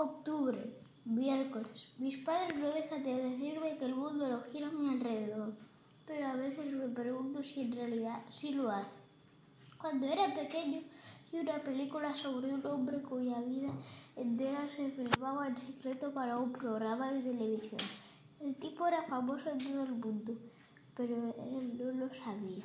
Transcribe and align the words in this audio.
Octubre, 0.00 0.56
miércoles. 1.04 1.88
Mis 1.98 2.18
padres 2.18 2.56
no 2.56 2.68
dejan 2.70 3.02
de 3.02 3.16
decirme 3.16 3.76
que 3.78 3.86
el 3.86 3.96
mundo 3.96 4.28
no 4.28 4.40
gira 4.42 4.68
a 4.68 4.70
mi 4.70 4.90
alrededor, 4.90 5.54
pero 6.06 6.24
a 6.28 6.34
veces 6.34 6.72
me 6.72 6.86
pregunto 6.86 7.42
si 7.42 7.62
en 7.62 7.72
realidad 7.72 8.22
sí 8.30 8.52
lo 8.52 8.70
hace. 8.70 9.00
Cuando 9.76 10.06
era 10.06 10.32
pequeño 10.32 10.82
vi 11.32 11.40
una 11.40 11.60
película 11.64 12.14
sobre 12.14 12.54
un 12.54 12.64
hombre 12.64 13.02
cuya 13.02 13.40
vida 13.40 13.72
entera 14.14 14.68
se 14.68 14.88
filmaba 14.92 15.48
en 15.48 15.56
secreto 15.56 16.14
para 16.14 16.38
un 16.38 16.52
programa 16.52 17.10
de 17.10 17.20
televisión. 17.20 17.80
El 18.38 18.54
tipo 18.54 18.86
era 18.86 19.02
famoso 19.02 19.50
en 19.50 19.58
todo 19.58 19.82
el 19.82 19.94
mundo, 19.94 20.32
pero 20.94 21.34
él 21.56 21.76
no 21.76 22.06
lo 22.06 22.14
sabía. 22.14 22.64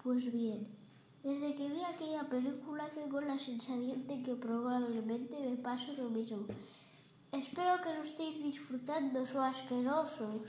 Pues 0.00 0.32
bien, 0.32 0.68
desde 1.22 1.54
que 1.54 1.68
vi 1.68 1.82
aquella 1.82 2.24
película 2.28 2.88
tengo 2.94 3.20
la 3.20 3.38
sensación 3.38 4.06
de 4.06 4.22
que 4.22 4.34
probablemente 4.34 5.38
me 5.38 5.56
pase 5.56 5.92
lo 5.92 6.08
mismo. 6.08 6.46
Espero 7.32 7.80
que 7.82 7.94
lo 7.94 8.02
estéis 8.02 8.42
disfrutando, 8.42 9.26
so 9.26 9.42
asquerosos. 9.42 10.42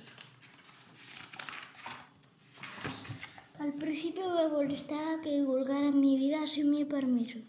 Al 3.60 3.74
principio 3.74 4.28
me 4.34 4.48
molestaba 4.48 5.22
que 5.22 5.38
divulgaran 5.40 6.00
mi 6.00 6.18
vida 6.18 6.48
sin 6.48 6.72
mi 6.72 6.84
permiso, 6.84 7.40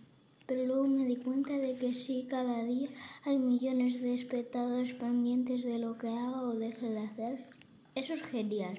pero 0.46 0.66
luego 0.66 0.86
me 0.86 1.06
di 1.06 1.16
cuenta 1.16 1.54
de 1.56 1.74
que 1.74 1.94
sí, 1.94 2.26
cada 2.28 2.62
día 2.64 2.90
hay 3.24 3.38
millones 3.38 4.02
de 4.02 4.12
espectadores 4.12 4.92
pendientes 4.92 5.64
de 5.64 5.78
lo 5.78 5.96
que 5.96 6.08
haga 6.08 6.42
o 6.42 6.54
deje 6.54 6.90
de 6.90 7.00
hacer. 7.00 7.46
Eso 7.94 8.12
es 8.12 8.22
genial. 8.22 8.74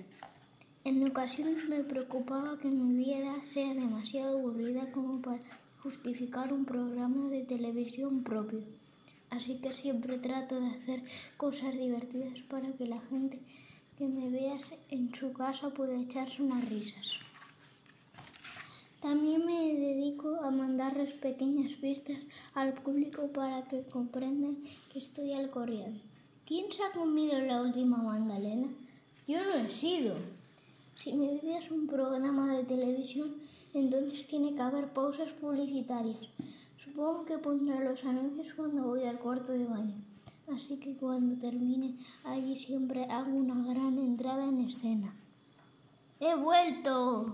En 0.85 1.01
ocasiones 1.09 1.69
me 1.69 1.81
preocupaba 1.81 2.59
que 2.59 2.67
mi 2.67 2.93
vida 3.05 3.33
sea 3.45 3.73
demasiado 3.73 4.37
aburrida 4.37 4.91
como 4.91 5.21
para 5.21 5.39
justificar 5.81 6.51
un 6.51 6.65
programa 6.65 7.29
de 7.29 7.43
televisión 7.43 8.21
propio. 8.23 8.63
Así 9.29 9.59
que 9.59 9.71
siempre 9.71 10.17
trato 10.17 10.59
de 10.59 10.67
hacer 10.67 11.01
cosas 11.37 11.75
divertidas 11.75 12.41
para 12.49 12.73
que 12.73 12.85
la 12.85 12.99
gente 12.99 13.39
que 13.97 14.09
me 14.09 14.29
vea 14.29 14.57
en 14.89 15.15
su 15.15 15.31
casa 15.31 15.69
pueda 15.69 15.97
echarse 15.97 16.43
unas 16.43 16.67
risas. 16.67 17.13
También 19.01 19.45
me 19.45 19.73
dedico 19.75 20.41
a 20.41 20.51
mandarles 20.51 21.13
pequeñas 21.13 21.71
pistas 21.73 22.17
al 22.55 22.73
público 22.73 23.27
para 23.27 23.63
que 23.69 23.83
comprendan 23.83 24.57
que 24.91 24.99
estoy 24.99 25.31
al 25.31 25.49
corriente. 25.49 26.01
¿Quién 26.45 26.69
se 26.73 26.83
ha 26.83 26.91
comido 26.91 27.39
la 27.39 27.61
última 27.61 27.97
magdalena? 27.97 28.67
Yo 29.25 29.41
no 29.45 29.65
he 29.65 29.69
sido. 29.69 30.42
Si 30.95 31.11
mi 31.11 31.39
vida 31.39 31.57
es 31.57 31.71
un 31.71 31.87
programa 31.87 32.55
de 32.55 32.63
televisión, 32.63 33.35
entonces 33.73 34.27
tiene 34.27 34.53
que 34.53 34.61
haber 34.61 34.93
pausas 34.93 35.31
publicitarias. 35.33 36.19
Supongo 36.77 37.25
que 37.25 37.39
pondré 37.39 37.83
los 37.83 38.03
anuncios 38.05 38.53
cuando 38.53 38.83
voy 38.83 39.03
al 39.03 39.19
cuarto 39.19 39.53
de 39.53 39.65
baño. 39.65 39.95
Así 40.53 40.77
que 40.79 40.95
cuando 40.95 41.39
termine 41.39 41.97
allí 42.23 42.55
siempre 42.55 43.05
hago 43.05 43.31
una 43.31 43.55
gran 43.73 43.97
entrada 43.97 44.45
en 44.45 44.59
escena. 44.59 45.15
¡He 46.19 46.35
vuelto! 46.35 47.25